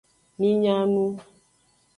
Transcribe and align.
Mi 0.37 0.49
nya 0.61 0.77
nu. 0.91 1.05